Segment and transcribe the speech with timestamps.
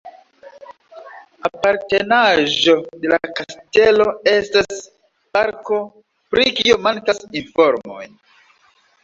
[1.49, 4.81] Apartenaĵo de la kastelo estas
[5.37, 5.79] parko,
[6.33, 8.03] pri kio mankas informoj.